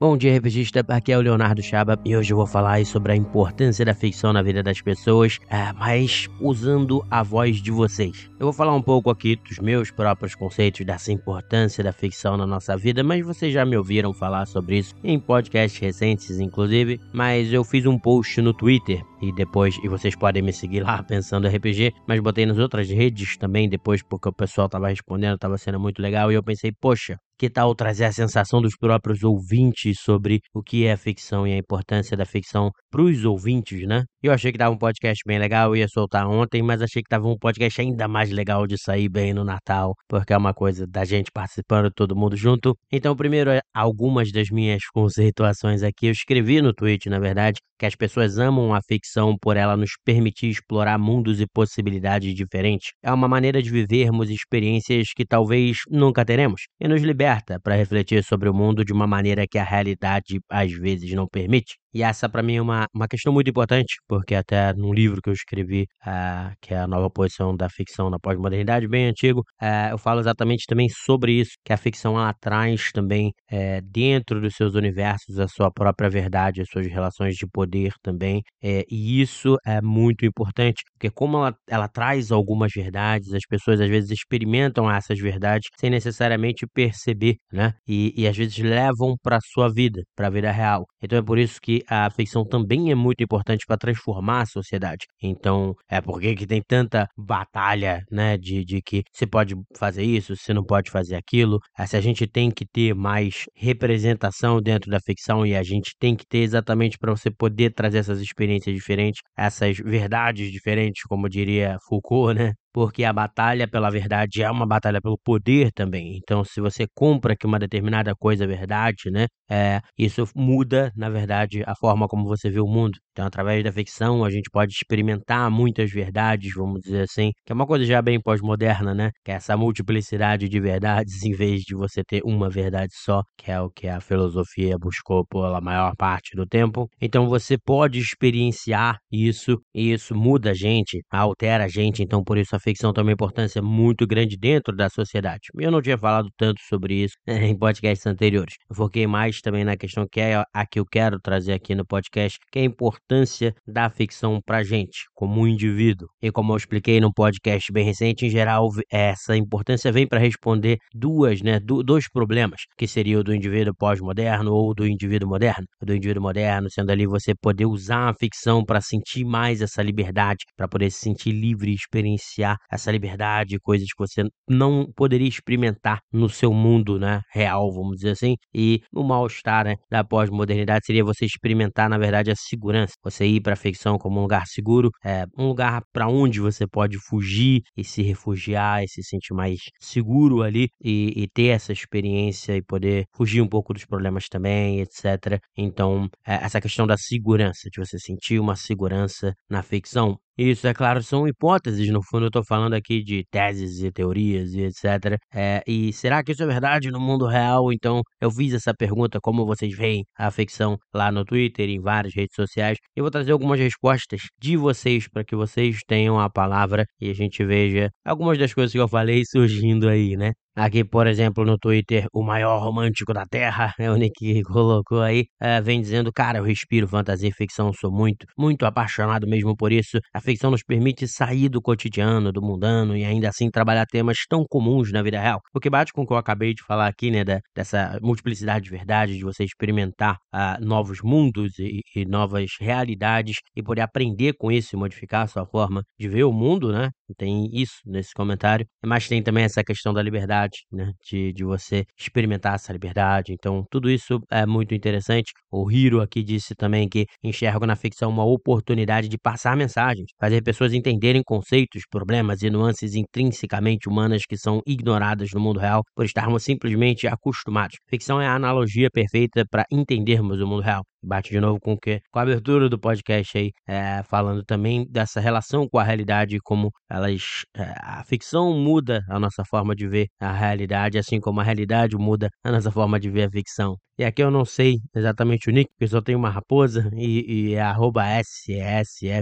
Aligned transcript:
Bom 0.00 0.16
dia, 0.16 0.38
RPGista. 0.38 0.84
Aqui 0.86 1.10
é 1.10 1.18
o 1.18 1.20
Leonardo 1.20 1.60
Chaba 1.60 1.98
e 2.04 2.16
hoje 2.16 2.32
eu 2.32 2.36
vou 2.36 2.46
falar 2.46 2.86
sobre 2.86 3.10
a 3.10 3.16
importância 3.16 3.84
da 3.84 3.92
ficção 3.92 4.32
na 4.32 4.40
vida 4.40 4.62
das 4.62 4.80
pessoas, 4.80 5.40
é, 5.50 5.72
mas 5.72 6.28
usando 6.40 7.04
a 7.10 7.20
voz 7.24 7.56
de 7.56 7.72
vocês. 7.72 8.30
Eu 8.38 8.46
vou 8.46 8.52
falar 8.52 8.76
um 8.76 8.80
pouco 8.80 9.10
aqui 9.10 9.34
dos 9.34 9.58
meus 9.58 9.90
próprios 9.90 10.36
conceitos 10.36 10.86
dessa 10.86 11.10
importância 11.10 11.82
da 11.82 11.92
ficção 11.92 12.36
na 12.36 12.46
nossa 12.46 12.76
vida, 12.76 13.02
mas 13.02 13.26
vocês 13.26 13.52
já 13.52 13.64
me 13.64 13.76
ouviram 13.76 14.14
falar 14.14 14.46
sobre 14.46 14.78
isso 14.78 14.94
em 15.02 15.18
podcasts 15.18 15.80
recentes, 15.80 16.38
inclusive. 16.38 17.00
Mas 17.12 17.52
eu 17.52 17.64
fiz 17.64 17.84
um 17.84 17.98
post 17.98 18.40
no 18.40 18.54
Twitter 18.54 19.02
e 19.20 19.32
depois, 19.32 19.76
e 19.82 19.88
vocês 19.88 20.14
podem 20.16 20.42
me 20.42 20.52
seguir 20.52 20.80
lá 20.80 21.02
pensando 21.04 21.48
RPG, 21.48 21.92
mas 22.06 22.20
botei 22.20 22.46
nas 22.46 22.58
outras 22.58 22.88
redes 22.88 23.36
também 23.36 23.68
depois, 23.68 24.02
porque 24.02 24.28
o 24.28 24.32
pessoal 24.32 24.68
tava 24.68 24.88
respondendo, 24.88 25.38
tava 25.38 25.58
sendo 25.58 25.80
muito 25.80 26.00
legal, 26.00 26.30
e 26.30 26.34
eu 26.34 26.42
pensei, 26.42 26.72
poxa, 26.80 27.16
que 27.38 27.48
tal 27.48 27.74
trazer 27.74 28.04
a 28.04 28.12
sensação 28.12 28.60
dos 28.60 28.76
próprios 28.76 29.22
ouvintes 29.22 30.00
sobre 30.00 30.40
o 30.52 30.62
que 30.62 30.86
é 30.86 30.96
ficção 30.96 31.46
e 31.46 31.52
a 31.52 31.56
importância 31.56 32.16
da 32.16 32.26
ficção 32.26 32.70
para 32.90 33.02
os 33.02 33.24
ouvintes, 33.24 33.86
né? 33.86 34.04
Eu 34.20 34.32
achei 34.32 34.50
que 34.50 34.58
tava 34.58 34.74
um 34.74 34.78
podcast 34.78 35.22
bem 35.24 35.38
legal, 35.38 35.70
eu 35.70 35.76
ia 35.76 35.86
soltar 35.86 36.26
ontem, 36.28 36.60
mas 36.60 36.82
achei 36.82 37.00
que 37.00 37.08
tava 37.08 37.28
um 37.28 37.38
podcast 37.38 37.80
ainda 37.80 38.08
mais 38.08 38.30
legal 38.32 38.66
de 38.66 38.76
sair 38.76 39.08
bem 39.08 39.32
no 39.32 39.44
Natal, 39.44 39.94
porque 40.08 40.32
é 40.32 40.36
uma 40.36 40.52
coisa 40.52 40.88
da 40.88 41.04
gente 41.04 41.30
participando, 41.30 41.88
todo 41.94 42.16
mundo 42.16 42.36
junto. 42.36 42.76
Então, 42.90 43.14
primeiro, 43.14 43.50
algumas 43.72 44.32
das 44.32 44.50
minhas 44.50 44.82
conceituações 44.92 45.84
aqui, 45.84 46.06
eu 46.06 46.10
escrevi 46.10 46.60
no 46.60 46.74
tweet, 46.74 47.08
na 47.08 47.20
verdade, 47.20 47.60
que 47.78 47.86
as 47.86 47.94
pessoas 47.94 48.38
amam 48.38 48.74
a 48.74 48.80
ficção 48.82 49.36
por 49.40 49.56
ela 49.56 49.76
nos 49.76 49.92
permitir 50.04 50.48
explorar 50.48 50.98
mundos 50.98 51.40
e 51.40 51.46
possibilidades 51.46 52.34
diferentes. 52.34 52.90
É 53.00 53.12
uma 53.12 53.28
maneira 53.28 53.62
de 53.62 53.70
vivermos 53.70 54.30
experiências 54.30 55.10
que 55.14 55.24
talvez 55.24 55.78
nunca 55.88 56.24
teremos 56.24 56.62
e 56.80 56.88
nos 56.88 57.02
liberta 57.02 57.60
para 57.62 57.76
refletir 57.76 58.24
sobre 58.24 58.48
o 58.48 58.54
mundo 58.54 58.84
de 58.84 58.92
uma 58.92 59.06
maneira 59.06 59.46
que 59.48 59.58
a 59.58 59.64
realidade 59.64 60.40
às 60.50 60.72
vezes 60.72 61.12
não 61.12 61.28
permite. 61.28 61.76
E 61.98 62.02
essa 62.04 62.28
para 62.28 62.44
mim 62.44 62.54
é 62.54 62.62
uma, 62.62 62.86
uma 62.94 63.08
questão 63.08 63.32
muito 63.32 63.50
importante, 63.50 63.96
porque 64.06 64.32
até 64.36 64.72
num 64.72 64.92
livro 64.94 65.20
que 65.20 65.28
eu 65.28 65.32
escrevi, 65.32 65.82
uh, 66.06 66.54
que 66.62 66.72
é 66.72 66.78
a 66.78 66.86
nova 66.86 67.10
posição 67.10 67.56
da 67.56 67.68
ficção 67.68 68.08
na 68.08 68.20
pós-modernidade, 68.20 68.86
bem 68.86 69.06
antigo, 69.06 69.40
uh, 69.60 69.90
eu 69.90 69.98
falo 69.98 70.20
exatamente 70.20 70.64
também 70.68 70.86
sobre 70.88 71.32
isso, 71.32 71.50
que 71.64 71.72
a 71.72 71.76
ficção 71.76 72.16
ela 72.16 72.32
traz 72.40 72.92
também 72.92 73.32
uh, 73.50 73.82
dentro 73.82 74.40
dos 74.40 74.54
seus 74.54 74.76
universos 74.76 75.40
a 75.40 75.48
sua 75.48 75.72
própria 75.72 76.08
verdade, 76.08 76.60
as 76.60 76.68
suas 76.70 76.86
relações 76.86 77.34
de 77.34 77.48
poder 77.48 77.92
também, 78.00 78.42
e 78.62 79.20
isso 79.20 79.56
é 79.66 79.80
muito 79.82 80.24
importante, 80.24 80.84
porque 80.92 81.10
como 81.10 81.38
ela, 81.38 81.56
ela 81.68 81.88
traz 81.88 82.30
algumas 82.30 82.70
verdades, 82.72 83.32
as 83.34 83.44
pessoas 83.48 83.80
às 83.80 83.88
vezes 83.88 84.10
experimentam 84.12 84.88
essas 84.88 85.18
verdades 85.18 85.68
sem 85.80 85.90
necessariamente 85.90 86.64
perceber, 86.72 87.36
né? 87.52 87.72
E, 87.88 88.12
e 88.16 88.28
às 88.28 88.36
vezes 88.36 88.56
levam 88.58 89.16
para 89.20 89.38
sua 89.52 89.68
vida, 89.72 90.02
para 90.14 90.28
a 90.28 90.30
vida 90.30 90.52
real. 90.52 90.84
Então 91.02 91.18
é 91.18 91.22
por 91.22 91.38
isso 91.38 91.58
que 91.60 91.82
a 91.88 92.10
ficção 92.10 92.44
também 92.44 92.90
é 92.90 92.94
muito 92.94 93.22
importante 93.22 93.64
para 93.66 93.76
transformar 93.76 94.42
a 94.42 94.46
sociedade. 94.46 95.06
Então, 95.22 95.74
é 95.88 96.00
porque 96.00 96.34
que 96.34 96.46
tem 96.46 96.62
tanta 96.66 97.08
batalha, 97.16 98.02
né, 98.10 98.36
de, 98.36 98.64
de 98.64 98.82
que 98.82 99.02
você 99.12 99.26
pode 99.26 99.54
fazer 99.76 100.02
isso, 100.02 100.36
você 100.36 100.52
não 100.52 100.64
pode 100.64 100.90
fazer 100.90 101.16
aquilo. 101.16 101.58
É, 101.78 101.86
se 101.86 101.96
a 101.96 102.00
gente 102.00 102.26
tem 102.26 102.50
que 102.50 102.66
ter 102.66 102.94
mais 102.94 103.44
representação 103.54 104.60
dentro 104.60 104.90
da 104.90 105.00
ficção 105.00 105.46
e 105.46 105.54
a 105.56 105.62
gente 105.62 105.94
tem 105.98 106.14
que 106.16 106.26
ter 106.26 106.38
exatamente 106.38 106.98
para 106.98 107.12
você 107.12 107.30
poder 107.30 107.72
trazer 107.74 107.98
essas 107.98 108.20
experiências 108.20 108.74
diferentes, 108.74 109.20
essas 109.36 109.78
verdades 109.78 110.50
diferentes, 110.52 111.02
como 111.04 111.28
diria 111.28 111.76
Foucault, 111.88 112.38
né? 112.38 112.52
Porque 112.72 113.04
a 113.04 113.12
batalha 113.12 113.66
pela 113.68 113.90
verdade 113.90 114.42
é 114.42 114.50
uma 114.50 114.66
batalha 114.66 115.00
pelo 115.00 115.18
poder 115.18 115.72
também. 115.72 116.16
Então, 116.18 116.44
se 116.44 116.60
você 116.60 116.86
compra 116.94 117.36
que 117.36 117.46
uma 117.46 117.58
determinada 117.58 118.14
coisa 118.16 118.44
é 118.44 118.46
verdade, 118.46 119.10
né, 119.10 119.26
é, 119.50 119.80
isso 119.98 120.24
muda, 120.34 120.92
na 120.96 121.08
verdade, 121.10 121.62
a 121.66 121.74
forma 121.74 122.06
como 122.08 122.24
você 122.26 122.50
vê 122.50 122.60
o 122.60 122.66
mundo. 122.66 122.98
Então, 123.18 123.26
através 123.26 123.64
da 123.64 123.72
ficção, 123.72 124.24
a 124.24 124.30
gente 124.30 124.48
pode 124.48 124.72
experimentar 124.72 125.50
muitas 125.50 125.90
verdades, 125.90 126.54
vamos 126.54 126.82
dizer 126.82 127.00
assim, 127.00 127.32
que 127.44 127.50
é 127.50 127.54
uma 127.54 127.66
coisa 127.66 127.84
já 127.84 128.00
bem 128.00 128.20
pós-moderna, 128.20 128.94
né? 128.94 129.10
Que 129.24 129.32
é 129.32 129.34
essa 129.34 129.56
multiplicidade 129.56 130.48
de 130.48 130.60
verdades 130.60 131.24
em 131.24 131.32
vez 131.32 131.62
de 131.62 131.74
você 131.74 132.04
ter 132.04 132.22
uma 132.24 132.48
verdade 132.48 132.92
só, 132.94 133.24
que 133.36 133.50
é 133.50 133.60
o 133.60 133.70
que 133.70 133.88
a 133.88 134.00
filosofia 134.00 134.76
buscou 134.78 135.26
pela 135.26 135.60
maior 135.60 135.96
parte 135.96 136.36
do 136.36 136.46
tempo. 136.46 136.88
Então, 137.02 137.28
você 137.28 137.58
pode 137.58 137.98
experienciar 137.98 138.98
isso 139.10 139.58
e 139.74 139.92
isso 139.92 140.14
muda 140.14 140.52
a 140.52 140.54
gente, 140.54 141.02
altera 141.10 141.64
a 141.64 141.68
gente. 141.68 142.04
Então, 142.04 142.22
por 142.22 142.38
isso 142.38 142.54
a 142.54 142.60
ficção 142.60 142.92
tem 142.92 143.02
uma 143.02 143.10
importância 143.10 143.60
muito 143.60 144.06
grande 144.06 144.36
dentro 144.36 144.76
da 144.76 144.88
sociedade. 144.88 145.48
Eu 145.58 145.72
não 145.72 145.82
tinha 145.82 145.98
falado 145.98 146.28
tanto 146.36 146.60
sobre 146.68 147.02
isso 147.02 147.16
em 147.26 147.58
podcasts 147.58 148.06
anteriores. 148.06 148.54
Eu 148.70 148.76
foquei 148.76 149.08
mais 149.08 149.40
também 149.40 149.64
na 149.64 149.76
questão 149.76 150.06
que 150.08 150.20
é 150.20 150.36
a 150.54 150.64
que 150.64 150.78
eu 150.78 150.86
quero 150.86 151.18
trazer 151.18 151.54
aqui 151.54 151.74
no 151.74 151.84
podcast, 151.84 152.38
que 152.52 152.60
é 152.60 152.62
a 152.62 152.64
importância 153.08 153.54
da 153.66 153.88
ficção 153.88 154.40
pra 154.44 154.62
gente, 154.62 155.06
como 155.14 155.40
um 155.40 155.46
indivíduo. 155.46 156.08
E 156.22 156.30
como 156.30 156.52
eu 156.52 156.56
expliquei 156.56 157.00
num 157.00 157.10
podcast 157.10 157.72
bem 157.72 157.84
recente, 157.84 158.26
em 158.26 158.30
geral, 158.30 158.68
essa 158.92 159.36
importância 159.36 159.90
vem 159.90 160.06
para 160.06 160.18
responder 160.18 160.76
duas, 160.94 161.40
né, 161.40 161.58
dois 161.58 162.08
problemas, 162.10 162.62
que 162.76 162.86
seria 162.86 163.18
o 163.18 163.24
do 163.24 163.34
indivíduo 163.34 163.74
pós-moderno 163.74 164.52
ou 164.52 164.74
do 164.74 164.86
indivíduo 164.86 165.28
moderno. 165.28 165.66
O 165.80 165.86
do 165.86 165.94
indivíduo 165.94 166.22
moderno, 166.22 166.70
sendo 166.70 166.90
ali 166.90 167.06
você 167.06 167.34
poder 167.34 167.66
usar 167.66 168.10
a 168.10 168.14
ficção 168.14 168.62
para 168.64 168.80
sentir 168.80 169.24
mais 169.24 169.62
essa 169.62 169.82
liberdade, 169.82 170.44
para 170.56 170.68
poder 170.68 170.90
se 170.90 171.00
sentir 171.00 171.32
livre 171.32 171.70
e 171.70 171.74
experienciar 171.74 172.56
essa 172.70 172.90
liberdade, 172.90 173.58
coisas 173.60 173.88
que 173.88 173.98
você 173.98 174.24
não 174.48 174.86
poderia 174.94 175.28
experimentar 175.28 176.00
no 176.12 176.28
seu 176.28 176.52
mundo, 176.52 176.98
né, 176.98 177.22
real, 177.32 177.72
vamos 177.72 177.96
dizer 177.96 178.10
assim. 178.10 178.36
E 178.54 178.80
o 178.94 179.02
mal-estar, 179.02 179.64
né, 179.64 179.76
da 179.90 180.04
pós-modernidade 180.04 180.84
seria 180.84 181.04
você 181.04 181.24
experimentar, 181.24 181.88
na 181.88 181.96
verdade, 181.96 182.30
a 182.30 182.36
segurança. 182.36 182.97
Você 183.02 183.26
ir 183.26 183.40
para 183.40 183.52
a 183.54 183.56
ficção 183.56 183.98
como 183.98 184.18
um 184.18 184.22
lugar 184.22 184.46
seguro, 184.46 184.90
é 185.04 185.24
um 185.36 185.46
lugar 185.48 185.82
para 185.92 186.08
onde 186.08 186.40
você 186.40 186.66
pode 186.66 186.98
fugir 186.98 187.62
e 187.76 187.84
se 187.84 188.02
refugiar 188.02 188.82
e 188.84 188.88
se 188.88 189.02
sentir 189.02 189.34
mais 189.34 189.58
seguro 189.80 190.42
ali 190.42 190.68
e, 190.82 191.12
e 191.22 191.28
ter 191.28 191.48
essa 191.48 191.72
experiência 191.72 192.56
e 192.56 192.62
poder 192.62 193.06
fugir 193.14 193.40
um 193.40 193.48
pouco 193.48 193.72
dos 193.72 193.84
problemas 193.84 194.28
também, 194.28 194.80
etc. 194.80 195.40
Então, 195.56 196.08
é, 196.26 196.34
essa 196.44 196.60
questão 196.60 196.86
da 196.86 196.96
segurança, 196.96 197.68
de 197.70 197.80
você 197.80 197.98
sentir 197.98 198.38
uma 198.40 198.56
segurança 198.56 199.34
na 199.48 199.62
ficção, 199.62 200.18
isso, 200.38 200.68
é 200.68 200.72
claro, 200.72 201.02
são 201.02 201.26
hipóteses, 201.26 201.90
no 201.90 202.00
fundo 202.00 202.26
eu 202.26 202.28
estou 202.28 202.44
falando 202.44 202.74
aqui 202.74 203.02
de 203.02 203.24
teses 203.28 203.82
e 203.82 203.90
teorias 203.90 204.54
e 204.54 204.62
etc. 204.62 205.18
É, 205.34 205.62
e 205.66 205.92
será 205.92 206.22
que 206.22 206.30
isso 206.30 206.44
é 206.44 206.46
verdade 206.46 206.92
no 206.92 207.00
mundo 207.00 207.26
real? 207.26 207.72
Então 207.72 208.02
eu 208.20 208.30
fiz 208.30 208.54
essa 208.54 208.72
pergunta, 208.72 209.18
como 209.20 209.44
vocês 209.44 209.76
veem 209.76 210.04
a 210.16 210.30
ficção 210.30 210.76
lá 210.94 211.10
no 211.10 211.24
Twitter 211.24 211.68
em 211.68 211.80
várias 211.80 212.14
redes 212.14 212.36
sociais. 212.36 212.78
Eu 212.94 213.02
vou 213.02 213.10
trazer 213.10 213.32
algumas 213.32 213.58
respostas 213.58 214.20
de 214.40 214.56
vocês 214.56 215.08
para 215.08 215.24
que 215.24 215.34
vocês 215.34 215.80
tenham 215.86 216.20
a 216.20 216.30
palavra 216.30 216.86
e 217.00 217.10
a 217.10 217.14
gente 217.14 217.44
veja 217.44 217.90
algumas 218.04 218.38
das 218.38 218.54
coisas 218.54 218.72
que 218.72 218.78
eu 218.78 218.88
falei 218.88 219.24
surgindo 219.28 219.88
aí, 219.88 220.16
né? 220.16 220.32
Aqui, 220.60 220.82
por 220.84 221.06
exemplo, 221.06 221.44
no 221.44 221.56
Twitter, 221.56 222.08
o 222.12 222.20
maior 222.20 222.58
romântico 222.60 223.12
da 223.12 223.24
Terra, 223.24 223.72
é 223.78 223.88
o 223.88 223.94
Nick 223.94 224.42
colocou 224.42 225.00
aí, 225.00 225.26
é, 225.40 225.60
vem 225.60 225.80
dizendo, 225.80 226.12
cara, 226.12 226.38
eu 226.38 226.42
respiro 226.42 226.88
fantasia 226.88 227.28
e 227.28 227.32
ficção, 227.32 227.72
sou 227.72 227.92
muito, 227.92 228.26
muito 228.36 228.66
apaixonado 228.66 229.24
mesmo 229.28 229.56
por 229.56 229.70
isso. 229.70 230.00
A 230.12 230.20
ficção 230.20 230.50
nos 230.50 230.64
permite 230.64 231.06
sair 231.06 231.48
do 231.48 231.62
cotidiano, 231.62 232.32
do 232.32 232.42
mundano 232.42 232.96
e 232.96 233.04
ainda 233.04 233.28
assim 233.28 233.48
trabalhar 233.48 233.86
temas 233.86 234.16
tão 234.28 234.44
comuns 234.48 234.90
na 234.90 235.00
vida 235.00 235.20
real. 235.20 235.40
O 235.54 235.60
que 235.60 235.70
bate 235.70 235.92
com 235.92 236.02
o 236.02 236.06
que 236.06 236.12
eu 236.12 236.16
acabei 236.16 236.52
de 236.52 236.64
falar 236.64 236.88
aqui, 236.88 237.08
né, 237.12 237.22
da, 237.22 237.38
dessa 237.54 237.96
multiplicidade 238.02 238.64
de 238.64 238.70
verdade, 238.70 239.16
de 239.16 239.22
você 239.22 239.44
experimentar 239.44 240.16
uh, 240.34 240.60
novos 240.60 240.98
mundos 241.04 241.56
e, 241.60 241.82
e 241.94 242.04
novas 242.04 242.50
realidades 242.60 243.36
e 243.54 243.62
poder 243.62 243.82
aprender 243.82 244.32
com 244.36 244.50
isso 244.50 244.74
e 244.74 244.78
modificar 244.78 245.22
a 245.22 245.28
sua 245.28 245.46
forma 245.46 245.84
de 245.96 246.08
ver 246.08 246.24
o 246.24 246.32
mundo, 246.32 246.72
né? 246.72 246.90
Tem 247.16 247.48
isso 247.52 247.76
nesse 247.86 248.12
comentário. 248.14 248.66
Mas 248.84 249.08
tem 249.08 249.22
também 249.22 249.44
essa 249.44 249.62
questão 249.64 249.92
da 249.92 250.02
liberdade, 250.02 250.58
né? 250.70 250.92
De, 251.08 251.32
de 251.32 251.44
você 251.44 251.84
experimentar 251.98 252.54
essa 252.54 252.72
liberdade. 252.72 253.32
Então, 253.32 253.64
tudo 253.70 253.90
isso 253.90 254.20
é 254.30 254.46
muito 254.46 254.74
interessante. 254.74 255.32
O 255.50 255.70
Hiro 255.70 256.00
aqui 256.00 256.22
disse 256.22 256.54
também 256.54 256.88
que 256.88 257.06
enxerga 257.22 257.66
na 257.66 257.76
ficção 257.76 258.10
uma 258.10 258.24
oportunidade 258.24 259.08
de 259.08 259.18
passar 259.18 259.56
mensagens, 259.56 260.10
fazer 260.20 260.42
pessoas 260.42 260.72
entenderem 260.72 261.22
conceitos, 261.24 261.82
problemas 261.90 262.42
e 262.42 262.50
nuances 262.50 262.94
intrinsecamente 262.94 263.88
humanas 263.88 264.22
que 264.26 264.36
são 264.36 264.60
ignoradas 264.66 265.30
no 265.32 265.40
mundo 265.40 265.60
real 265.60 265.82
por 265.94 266.04
estarmos 266.04 266.42
simplesmente 266.42 267.06
acostumados. 267.06 267.76
Ficção 267.88 268.20
é 268.20 268.26
a 268.26 268.34
analogia 268.34 268.88
perfeita 268.90 269.44
para 269.50 269.64
entendermos 269.70 270.40
o 270.40 270.46
mundo 270.46 270.62
real. 270.62 270.84
Bate 271.02 271.30
de 271.30 271.40
novo 271.40 271.60
com 271.60 271.74
o 271.74 271.78
que? 271.78 272.00
Com 272.10 272.18
a 272.18 272.22
abertura 272.22 272.68
do 272.68 272.78
podcast 272.78 273.38
aí, 273.38 273.52
é, 273.66 274.02
falando 274.04 274.44
também 274.44 274.86
dessa 274.90 275.20
relação 275.20 275.68
com 275.68 275.78
a 275.78 275.84
realidade, 275.84 276.38
como 276.42 276.70
elas. 276.90 277.44
É, 277.56 277.72
a 277.78 278.04
ficção 278.04 278.52
muda 278.58 279.02
a 279.08 279.18
nossa 279.18 279.44
forma 279.44 279.74
de 279.74 279.86
ver 279.88 280.08
a 280.20 280.32
realidade, 280.32 280.98
assim 280.98 281.20
como 281.20 281.40
a 281.40 281.44
realidade 281.44 281.96
muda 281.96 282.28
a 282.44 282.50
nossa 282.52 282.70
forma 282.70 282.98
de 282.98 283.10
ver 283.10 283.24
a 283.28 283.30
ficção. 283.30 283.76
E 283.98 284.04
aqui 284.04 284.22
eu 284.22 284.30
não 284.30 284.44
sei 284.44 284.76
exatamente 284.94 285.48
o 285.50 285.52
nick, 285.52 285.70
porque 285.72 285.88
só 285.88 286.00
tem 286.00 286.14
uma 286.14 286.30
raposa 286.30 286.88
e, 286.94 287.50
e 287.50 287.54
é 287.54 287.60
arroba 287.60 288.04
SSFDMT, 288.20 289.18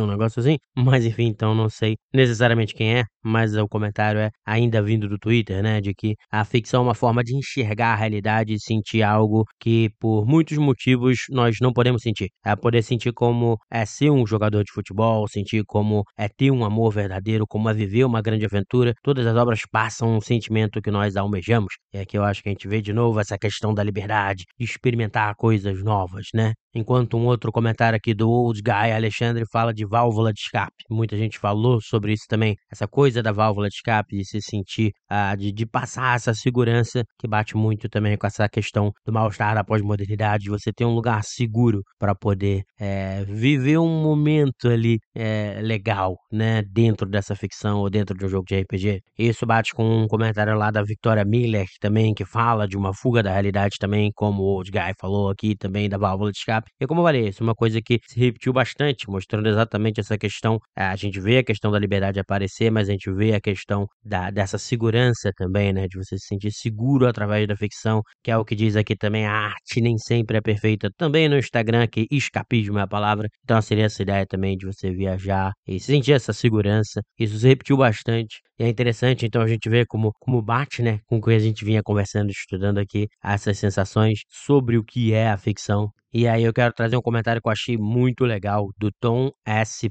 um 0.00 0.06
negócio 0.06 0.40
assim. 0.40 0.56
Mas 0.74 1.04
enfim, 1.04 1.26
então 1.26 1.54
não 1.54 1.68
sei 1.68 1.96
necessariamente 2.12 2.72
quem 2.74 3.00
é. 3.00 3.04
Mas 3.22 3.54
o 3.56 3.68
comentário 3.68 4.20
é 4.20 4.30
ainda 4.44 4.82
vindo 4.82 5.08
do 5.08 5.18
Twitter, 5.18 5.62
né? 5.62 5.80
De 5.80 5.94
que 5.94 6.14
a 6.30 6.44
ficção 6.44 6.82
é 6.82 6.84
uma 6.84 6.94
forma 6.94 7.22
de 7.22 7.36
enxergar 7.36 7.92
a 7.92 7.96
realidade 7.96 8.54
e 8.54 8.60
sentir 8.60 9.02
algo 9.02 9.44
que, 9.60 9.90
por 9.98 10.26
muitos 10.26 10.58
motivos, 10.58 11.18
nós 11.30 11.56
não 11.60 11.72
podemos 11.72 12.02
sentir. 12.02 12.30
É 12.44 12.54
poder 12.56 12.82
sentir 12.82 13.12
como 13.12 13.58
é 13.70 13.84
ser 13.84 14.10
um 14.10 14.26
jogador 14.26 14.64
de 14.64 14.72
futebol, 14.72 15.26
sentir 15.28 15.64
como 15.66 16.04
é 16.16 16.28
ter 16.28 16.50
um 16.50 16.64
amor 16.64 16.92
verdadeiro, 16.92 17.46
como 17.46 17.68
é 17.68 17.74
viver 17.74 18.04
uma 18.04 18.22
grande 18.22 18.44
aventura. 18.44 18.94
Todas 19.02 19.26
as 19.26 19.36
obras 19.36 19.60
passam 19.70 20.16
um 20.16 20.20
sentimento 20.20 20.80
que 20.82 20.90
nós 20.90 21.16
almejamos. 21.16 21.74
E 21.92 21.98
aqui 21.98 22.16
eu 22.16 22.24
acho 22.24 22.42
que 22.42 22.48
a 22.48 22.52
gente 22.52 22.68
vê 22.68 22.80
de 22.80 22.92
novo 22.92 23.20
essa 23.20 23.38
questão 23.38 23.74
da 23.74 23.82
liberdade, 23.82 24.44
de 24.58 24.64
experimentar 24.64 25.34
coisas 25.36 25.82
novas, 25.82 26.26
né? 26.34 26.54
Enquanto 26.72 27.16
um 27.16 27.26
outro 27.26 27.50
comentário 27.50 27.96
aqui 27.96 28.14
do 28.14 28.30
Old 28.30 28.62
Guy 28.62 28.92
Alexandre 28.92 29.44
fala 29.50 29.74
de 29.74 29.84
válvula 29.84 30.32
de 30.32 30.40
escape. 30.40 30.84
Muita 30.88 31.16
gente 31.16 31.36
falou 31.38 31.80
sobre 31.80 32.12
isso 32.12 32.26
também. 32.28 32.56
Essa 32.70 32.86
coisa 32.86 33.09
da 33.14 33.32
válvula 33.32 33.68
de 33.68 33.74
escape, 33.74 34.16
de 34.16 34.24
se 34.24 34.40
sentir, 34.40 34.92
uh, 35.10 35.36
de, 35.36 35.52
de 35.52 35.66
passar 35.66 36.16
essa 36.16 36.34
segurança, 36.34 37.04
que 37.18 37.28
bate 37.28 37.56
muito 37.56 37.88
também 37.88 38.16
com 38.16 38.26
essa 38.26 38.48
questão 38.48 38.92
do 39.04 39.12
mal-estar 39.12 39.54
da 39.54 39.64
pós-modernidade. 39.64 40.48
Você 40.48 40.72
ter 40.72 40.84
um 40.84 40.94
lugar 40.94 41.22
seguro 41.24 41.82
para 41.98 42.14
poder 42.14 42.62
é, 42.78 43.24
viver 43.24 43.78
um 43.78 44.02
momento 44.02 44.68
ali 44.68 44.98
é, 45.14 45.60
legal, 45.62 46.16
né? 46.32 46.62
Dentro 46.62 47.08
dessa 47.08 47.34
ficção 47.34 47.80
ou 47.80 47.90
dentro 47.90 48.16
de 48.16 48.24
um 48.24 48.28
jogo 48.28 48.44
de 48.46 48.60
RPG. 48.60 49.00
Isso 49.18 49.46
bate 49.46 49.74
com 49.74 50.02
um 50.02 50.08
comentário 50.08 50.56
lá 50.56 50.70
da 50.70 50.82
Victoria 50.82 51.24
Miller 51.24 51.66
também, 51.80 52.14
que 52.14 52.24
fala 52.24 52.66
de 52.66 52.76
uma 52.76 52.92
fuga 52.94 53.22
da 53.22 53.32
realidade 53.32 53.76
também, 53.78 54.10
como 54.14 54.42
o 54.42 54.46
Old 54.46 54.70
Guy 54.70 54.92
falou 54.98 55.30
aqui 55.30 55.56
também 55.56 55.88
da 55.88 55.98
válvula 55.98 56.30
de 56.30 56.38
escape. 56.38 56.70
E 56.80 56.86
como 56.86 57.00
eu 57.00 57.04
falei, 57.04 57.28
isso 57.28 57.42
é 57.42 57.44
uma 57.44 57.54
coisa 57.54 57.80
que 57.82 57.98
se 58.06 58.18
repetiu 58.18 58.52
bastante, 58.52 59.08
mostrando 59.08 59.48
exatamente 59.48 60.00
essa 60.00 60.16
questão. 60.18 60.58
A 60.76 60.96
gente 60.96 61.20
vê 61.20 61.38
a 61.38 61.44
questão 61.44 61.70
da 61.70 61.78
liberdade 61.78 62.20
aparecer, 62.20 62.70
mas 62.70 62.88
a 62.88 62.92
gente 63.00 63.12
vê 63.12 63.34
a 63.34 63.40
questão 63.40 63.86
da, 64.04 64.30
dessa 64.30 64.58
segurança 64.58 65.30
também, 65.36 65.72
né? 65.72 65.88
De 65.88 65.98
você 65.98 66.18
se 66.18 66.26
sentir 66.26 66.52
seguro 66.52 67.06
através 67.06 67.48
da 67.48 67.56
ficção, 67.56 68.02
que 68.22 68.30
é 68.30 68.36
o 68.36 68.44
que 68.44 68.54
diz 68.54 68.76
aqui 68.76 68.96
também. 68.96 69.26
A 69.26 69.32
arte 69.32 69.80
nem 69.80 69.98
sempre 69.98 70.36
é 70.38 70.40
perfeita. 70.40 70.90
Também 70.96 71.28
no 71.28 71.38
Instagram, 71.38 71.86
que 71.86 72.06
escapismo 72.10 72.78
é 72.78 72.82
a 72.82 72.86
palavra. 72.86 73.28
Então 73.42 73.60
seria 73.62 73.86
essa 73.86 74.02
ideia 74.02 74.26
também 74.26 74.56
de 74.56 74.66
você 74.66 74.90
viajar 74.90 75.52
e 75.66 75.80
sentir 75.80 76.12
essa 76.12 76.32
segurança. 76.32 77.00
Isso 77.18 77.38
se 77.38 77.48
repetiu 77.48 77.76
bastante. 77.76 78.40
E 78.58 78.64
é 78.64 78.68
interessante, 78.68 79.24
então, 79.24 79.40
a 79.40 79.46
gente 79.46 79.70
vê 79.70 79.86
como, 79.86 80.12
como 80.20 80.42
bate, 80.42 80.82
né, 80.82 80.98
com 81.06 81.16
o 81.16 81.22
que 81.22 81.30
a 81.30 81.38
gente 81.38 81.64
vinha 81.64 81.82
conversando, 81.82 82.30
estudando 82.30 82.76
aqui, 82.76 83.08
essas 83.24 83.56
sensações 83.58 84.20
sobre 84.28 84.76
o 84.76 84.84
que 84.84 85.14
é 85.14 85.30
a 85.30 85.38
ficção 85.38 85.90
e 86.12 86.26
aí 86.26 86.42
eu 86.42 86.52
quero 86.52 86.72
trazer 86.72 86.96
um 86.96 87.02
comentário 87.02 87.40
que 87.40 87.48
eu 87.48 87.52
achei 87.52 87.76
muito 87.76 88.24
legal 88.24 88.68
do 88.78 88.90
Tom 89.00 89.30
S. 89.46 89.88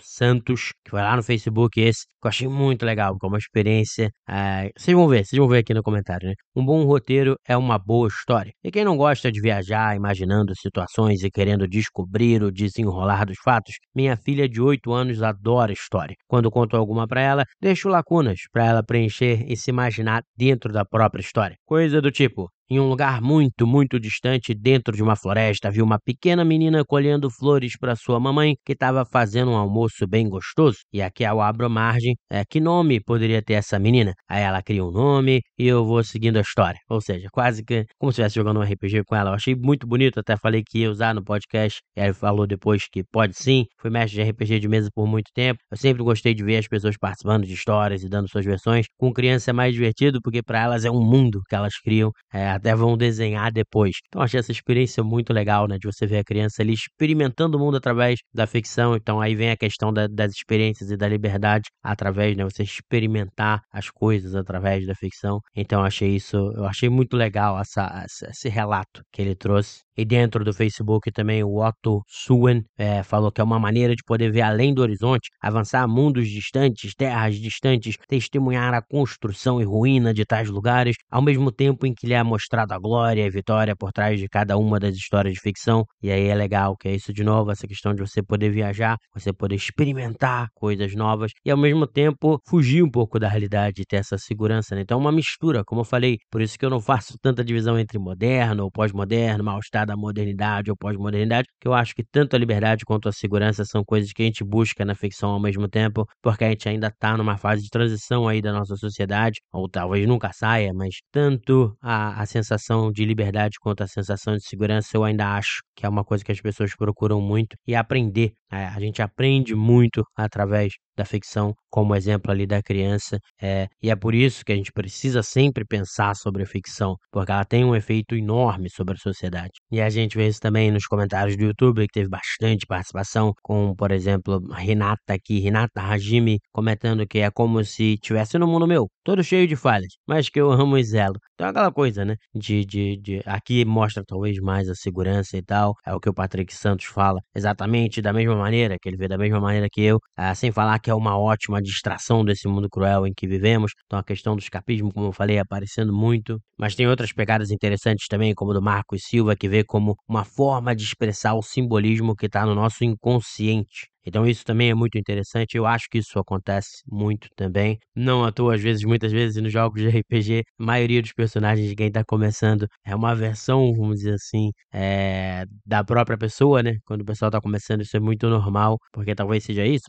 Santos, 0.00 0.72
que 0.84 0.90
foi 0.90 1.00
lá 1.00 1.16
no 1.16 1.22
Facebook 1.22 1.80
esse, 1.80 2.06
que 2.06 2.26
eu 2.26 2.28
achei 2.28 2.48
muito 2.48 2.84
legal, 2.86 3.18
que 3.18 3.26
é 3.26 3.28
uma 3.28 3.38
experiência. 3.38 4.10
É... 4.28 4.70
Vocês 4.76 4.96
vão 4.96 5.06
ver, 5.08 5.26
vocês 5.26 5.38
vão 5.38 5.48
ver 5.48 5.58
aqui 5.58 5.74
no 5.74 5.82
comentário, 5.82 6.28
né? 6.28 6.34
Um 6.56 6.64
bom 6.64 6.84
roteiro 6.84 7.36
é 7.46 7.56
uma 7.56 7.78
boa 7.78 8.08
história. 8.08 8.52
E 8.64 8.70
quem 8.70 8.84
não 8.84 8.96
gosta 8.96 9.30
de 9.30 9.40
viajar, 9.40 9.96
imaginando 9.96 10.54
situações 10.56 11.22
e 11.22 11.30
querendo 11.30 11.68
descobrir 11.68 12.42
o 12.42 12.50
desenrolar 12.50 13.26
dos 13.26 13.38
fatos, 13.44 13.74
minha 13.94 14.16
filha 14.16 14.48
de 14.48 14.60
8 14.60 14.92
anos 14.92 15.22
adora 15.22 15.72
história. 15.72 16.16
Quando 16.26 16.50
conto 16.50 16.76
alguma 16.76 17.06
para 17.06 17.20
ela, 17.20 17.44
deixo 17.60 17.88
lacunas 17.88 18.40
para 18.52 18.66
ela 18.66 18.82
preencher 18.82 19.44
e 19.46 19.56
se 19.56 19.70
imaginar 19.70 20.22
dentro 20.36 20.72
da 20.72 20.84
própria 20.84 21.20
história. 21.20 21.56
Coisa 21.66 22.00
do 22.00 22.10
tipo, 22.10 22.48
em 22.70 22.78
um 22.78 22.88
lugar 22.88 23.20
muito, 23.20 23.66
muito 23.66 23.98
distante, 23.98 24.54
dentro 24.54 24.94
de 24.94 25.02
uma 25.02 25.16
floresta, 25.16 25.70
viu 25.70 25.84
uma 25.84 25.98
pequena 25.98 26.44
menina 26.44 26.84
colhendo 26.84 27.30
flores 27.30 27.76
para 27.78 27.96
sua 27.96 28.20
mamãe, 28.20 28.56
que 28.64 28.72
estava 28.72 29.04
fazendo 29.04 29.50
um 29.52 29.56
almoço 29.56 30.06
bem 30.06 30.28
gostoso. 30.28 30.78
E 30.92 31.00
aqui 31.00 31.22
eu 31.22 31.40
abro 31.40 31.68
margem, 31.70 32.14
é, 32.30 32.44
que 32.44 32.60
nome 32.60 33.00
poderia 33.00 33.42
ter 33.42 33.54
essa 33.54 33.78
menina? 33.78 34.12
Aí 34.28 34.42
ela 34.42 34.62
cria 34.62 34.84
um 34.84 34.90
nome 34.90 35.40
e 35.58 35.66
eu 35.66 35.84
vou 35.84 36.02
seguindo 36.04 36.36
a 36.36 36.40
história. 36.40 36.78
Ou 36.88 37.00
seja, 37.00 37.28
quase 37.32 37.64
que 37.64 37.86
como 37.98 38.12
se 38.12 38.20
estivesse 38.20 38.34
jogando 38.36 38.60
um 38.60 38.62
RPG 38.62 39.04
com 39.06 39.16
ela. 39.16 39.30
Eu 39.30 39.34
achei 39.34 39.54
muito 39.54 39.86
bonito, 39.86 40.20
até 40.20 40.36
falei 40.36 40.62
que 40.64 40.80
ia 40.80 40.90
usar 40.90 41.14
no 41.14 41.24
podcast. 41.24 41.80
E 41.96 42.12
falou 42.12 42.46
depois 42.46 42.84
que 42.90 43.02
pode 43.04 43.36
sim. 43.36 43.64
Fui 43.80 43.90
mestre 43.90 44.22
de 44.22 44.30
RPG 44.30 44.60
de 44.60 44.68
mesa 44.68 44.90
por 44.94 45.06
muito 45.06 45.30
tempo. 45.34 45.60
Eu 45.70 45.76
sempre 45.76 46.02
gostei 46.02 46.34
de 46.34 46.44
ver 46.44 46.58
as 46.58 46.68
pessoas 46.68 46.96
participando 46.96 47.46
de 47.46 47.52
histórias 47.52 48.02
e 48.02 48.08
dando 48.08 48.28
suas 48.28 48.44
versões. 48.44 48.86
Com 48.98 49.12
criança 49.12 49.50
é 49.50 49.52
mais 49.52 49.74
divertido, 49.74 50.20
porque 50.22 50.42
para 50.42 50.62
elas 50.62 50.84
é 50.84 50.90
um 50.90 51.02
mundo 51.04 51.40
que 51.48 51.54
elas 51.54 51.74
criam. 51.78 52.10
É, 52.32 52.57
até 52.58 52.74
vão 52.74 52.96
desenhar 52.96 53.50
depois. 53.52 53.96
Então 54.08 54.22
achei 54.22 54.40
essa 54.40 54.52
experiência 54.52 55.02
muito 55.02 55.32
legal, 55.32 55.66
né, 55.66 55.78
de 55.78 55.86
você 55.86 56.06
ver 56.06 56.18
a 56.18 56.24
criança 56.24 56.62
ali 56.62 56.72
experimentando 56.74 57.56
o 57.56 57.60
mundo 57.60 57.76
através 57.76 58.20
da 58.34 58.46
ficção. 58.46 58.94
Então 58.96 59.20
aí 59.20 59.34
vem 59.34 59.50
a 59.50 59.56
questão 59.56 59.92
da, 59.92 60.06
das 60.06 60.32
experiências 60.32 60.90
e 60.90 60.96
da 60.96 61.08
liberdade 61.08 61.68
através, 61.82 62.36
né, 62.36 62.44
você 62.44 62.62
experimentar 62.62 63.62
as 63.72 63.90
coisas 63.90 64.34
através 64.34 64.86
da 64.86 64.94
ficção. 64.94 65.40
Então 65.56 65.82
achei 65.82 66.14
isso, 66.14 66.36
eu 66.36 66.64
achei 66.64 66.88
muito 66.88 67.16
legal 67.16 67.58
essa, 67.60 68.04
esse 68.28 68.48
relato 68.48 69.02
que 69.12 69.22
ele 69.22 69.34
trouxe. 69.34 69.87
E 69.98 70.04
dentro 70.04 70.44
do 70.44 70.54
Facebook 70.54 71.10
também 71.10 71.42
o 71.42 71.56
Otto 71.56 72.04
Suen 72.06 72.62
é, 72.78 73.02
falou 73.02 73.32
que 73.32 73.40
é 73.40 73.44
uma 73.44 73.58
maneira 73.58 73.96
de 73.96 74.02
poder 74.06 74.30
ver 74.30 74.42
além 74.42 74.72
do 74.72 74.80
horizonte, 74.80 75.28
avançar 75.42 75.88
mundos 75.88 76.28
distantes, 76.28 76.94
terras 76.94 77.34
distantes, 77.34 77.96
testemunhar 78.06 78.72
a 78.74 78.80
construção 78.80 79.60
e 79.60 79.64
ruína 79.64 80.14
de 80.14 80.24
tais 80.24 80.48
lugares, 80.50 80.94
ao 81.10 81.20
mesmo 81.20 81.50
tempo 81.50 81.84
em 81.84 81.92
que 81.92 82.06
lhe 82.06 82.14
é 82.14 82.22
mostrado 82.22 82.72
a 82.72 82.78
glória 82.78 83.26
e 83.26 83.28
vitória 83.30 83.74
por 83.74 83.90
trás 83.90 84.20
de 84.20 84.28
cada 84.28 84.56
uma 84.56 84.78
das 84.78 84.94
histórias 84.94 85.34
de 85.34 85.40
ficção. 85.40 85.84
E 86.00 86.12
aí 86.12 86.28
é 86.28 86.34
legal 86.36 86.76
que 86.76 86.86
é 86.86 86.94
isso 86.94 87.12
de 87.12 87.24
novo, 87.24 87.50
essa 87.50 87.66
questão 87.66 87.92
de 87.92 88.00
você 88.00 88.22
poder 88.22 88.50
viajar, 88.50 88.96
você 89.12 89.32
poder 89.32 89.56
experimentar 89.56 90.46
coisas 90.54 90.94
novas 90.94 91.32
e 91.44 91.50
ao 91.50 91.58
mesmo 91.58 91.88
tempo 91.88 92.40
fugir 92.48 92.84
um 92.84 92.90
pouco 92.90 93.18
da 93.18 93.28
realidade 93.28 93.82
e 93.82 93.84
ter 93.84 93.96
essa 93.96 94.16
segurança. 94.16 94.76
Né? 94.76 94.82
Então 94.82 94.96
é 94.96 95.00
uma 95.00 95.10
mistura, 95.10 95.64
como 95.64 95.80
eu 95.80 95.84
falei, 95.84 96.18
por 96.30 96.40
isso 96.40 96.56
que 96.56 96.64
eu 96.64 96.70
não 96.70 96.80
faço 96.80 97.18
tanta 97.20 97.44
divisão 97.44 97.76
entre 97.76 97.98
moderno 97.98 98.62
ou 98.62 98.70
pós-moderno, 98.70 99.42
mal-estar 99.42 99.87
da 99.88 99.96
modernidade 99.96 100.70
ou 100.70 100.76
pós-modernidade, 100.76 101.48
que 101.60 101.66
eu 101.66 101.74
acho 101.74 101.94
que 101.94 102.04
tanto 102.04 102.36
a 102.36 102.38
liberdade 102.38 102.84
quanto 102.84 103.08
a 103.08 103.12
segurança 103.12 103.64
são 103.64 103.82
coisas 103.84 104.12
que 104.12 104.22
a 104.22 104.26
gente 104.26 104.44
busca 104.44 104.84
na 104.84 104.94
ficção 104.94 105.30
ao 105.30 105.40
mesmo 105.40 105.68
tempo, 105.68 106.06
porque 106.22 106.44
a 106.44 106.50
gente 106.50 106.68
ainda 106.68 106.88
está 106.88 107.16
numa 107.16 107.36
fase 107.36 107.62
de 107.62 107.70
transição 107.70 108.28
aí 108.28 108.40
da 108.40 108.52
nossa 108.52 108.76
sociedade, 108.76 109.40
ou 109.52 109.68
talvez 109.68 110.06
nunca 110.06 110.30
saia, 110.32 110.72
mas 110.74 110.96
tanto 111.10 111.76
a, 111.82 112.20
a 112.22 112.26
sensação 112.26 112.92
de 112.92 113.04
liberdade 113.04 113.56
quanto 113.60 113.82
a 113.82 113.86
sensação 113.86 114.34
de 114.36 114.46
segurança 114.46 114.90
eu 114.94 115.04
ainda 115.04 115.34
acho 115.34 115.62
que 115.74 115.86
é 115.86 115.88
uma 115.88 116.04
coisa 116.04 116.24
que 116.24 116.32
as 116.32 116.40
pessoas 116.40 116.74
procuram 116.76 117.20
muito 117.20 117.56
e 117.66 117.74
aprender. 117.74 118.32
É, 118.50 118.64
a 118.66 118.80
gente 118.80 119.00
aprende 119.00 119.54
muito 119.54 120.04
através 120.16 120.72
da 120.96 121.04
ficção, 121.04 121.54
como 121.70 121.94
exemplo 121.94 122.32
ali 122.32 122.46
da 122.46 122.60
criança, 122.60 123.18
é, 123.40 123.68
e 123.80 123.88
é 123.90 123.94
por 123.94 124.14
isso 124.14 124.44
que 124.44 124.52
a 124.52 124.56
gente 124.56 124.72
precisa 124.72 125.22
sempre 125.22 125.64
pensar 125.64 126.16
sobre 126.16 126.42
a 126.42 126.46
ficção, 126.46 126.96
porque 127.12 127.30
ela 127.30 127.44
tem 127.44 127.64
um 127.64 127.76
efeito 127.76 128.16
enorme 128.16 128.68
sobre 128.68 128.94
a 128.94 128.98
sociedade. 128.98 129.52
E 129.70 129.77
a 129.80 129.90
gente 129.90 130.16
vê 130.16 130.28
isso 130.28 130.40
também 130.40 130.70
nos 130.70 130.86
comentários 130.86 131.36
do 131.36 131.44
YouTube, 131.44 131.86
que 131.86 131.92
teve 131.92 132.08
bastante 132.08 132.66
participação, 132.66 133.32
com, 133.42 133.74
por 133.74 133.90
exemplo, 133.90 134.40
Renata 134.52 135.14
aqui, 135.14 135.40
Renata 135.40 135.80
Hajime, 135.80 136.40
comentando 136.52 137.06
que 137.06 137.18
é 137.18 137.30
como 137.30 137.64
se 137.64 137.96
tivesse 137.98 138.38
no 138.38 138.46
mundo 138.46 138.66
meu, 138.66 138.88
todo 139.04 139.22
cheio 139.22 139.46
de 139.46 139.56
falhas, 139.56 139.94
mas 140.06 140.28
que 140.28 140.40
eu 140.40 140.50
amo 140.50 140.76
e 140.78 140.84
zelo. 140.84 141.16
Então 141.34 141.46
é 141.46 141.50
aquela 141.50 141.72
coisa, 141.72 142.04
né? 142.04 142.16
De, 142.34 142.64
de, 142.64 142.96
de 142.96 143.22
aqui 143.24 143.64
mostra 143.64 144.02
talvez 144.04 144.38
mais 144.40 144.68
a 144.68 144.74
segurança 144.74 145.36
e 145.36 145.42
tal. 145.42 145.74
É 145.86 145.94
o 145.94 146.00
que 146.00 146.08
o 146.08 146.14
Patrick 146.14 146.52
Santos 146.52 146.86
fala, 146.86 147.20
exatamente 147.34 148.02
da 148.02 148.12
mesma 148.12 148.34
maneira, 148.34 148.76
que 148.80 148.88
ele 148.88 148.96
vê 148.96 149.06
da 149.06 149.16
mesma 149.16 149.40
maneira 149.40 149.68
que 149.70 149.80
eu, 149.82 150.00
ah, 150.16 150.34
sem 150.34 150.50
falar 150.50 150.78
que 150.80 150.90
é 150.90 150.94
uma 150.94 151.16
ótima 151.16 151.62
distração 151.62 152.24
desse 152.24 152.48
mundo 152.48 152.68
cruel 152.68 153.06
em 153.06 153.12
que 153.14 153.26
vivemos. 153.26 153.72
Então 153.86 153.98
a 153.98 154.04
questão 154.04 154.34
do 154.34 154.40
escapismo, 154.40 154.92
como 154.92 155.06
eu 155.06 155.12
falei, 155.12 155.38
aparecendo 155.38 155.92
muito. 155.92 156.40
Mas 156.58 156.74
tem 156.74 156.88
outras 156.88 157.12
pegadas 157.12 157.50
interessantes 157.52 158.06
também, 158.08 158.34
como 158.34 158.52
do 158.52 158.60
Marcos 158.60 159.02
Silva, 159.04 159.36
que 159.36 159.48
vê 159.48 159.62
como 159.68 159.98
uma 160.08 160.24
forma 160.24 160.74
de 160.74 160.82
expressar 160.84 161.34
o 161.34 161.42
simbolismo 161.42 162.16
que 162.16 162.26
está 162.26 162.46
no 162.46 162.54
nosso 162.54 162.84
inconsciente. 162.84 163.90
Então 164.08 164.26
isso 164.26 164.44
também 164.44 164.70
é 164.70 164.74
muito 164.74 164.98
interessante. 164.98 165.56
Eu 165.56 165.66
acho 165.66 165.86
que 165.90 165.98
isso 165.98 166.18
acontece 166.18 166.82
muito 166.86 167.28
também. 167.36 167.78
Não 167.94 168.24
à 168.24 168.32
toa, 168.32 168.54
às 168.54 168.62
vezes, 168.62 168.82
muitas 168.84 169.12
vezes 169.12 169.40
nos 169.42 169.52
jogos 169.52 169.80
de 169.82 169.88
RPG, 169.88 170.42
a 170.58 170.64
maioria 170.64 171.02
dos 171.02 171.12
personagens 171.12 171.68
de 171.68 171.76
quem 171.76 171.88
está 171.88 172.02
começando 172.04 172.66
é 172.84 172.94
uma 172.96 173.14
versão, 173.14 173.72
vamos 173.74 173.96
dizer 173.98 174.14
assim, 174.14 174.50
é, 174.72 175.44
da 175.64 175.84
própria 175.84 176.16
pessoa, 176.16 176.62
né? 176.62 176.76
Quando 176.86 177.02
o 177.02 177.04
pessoal 177.04 177.28
está 177.28 177.40
começando, 177.40 177.82
isso 177.82 177.96
é 177.96 178.00
muito 178.00 178.28
normal, 178.28 178.78
porque 178.92 179.14
talvez 179.14 179.44
seja 179.44 179.66
isso, 179.66 179.86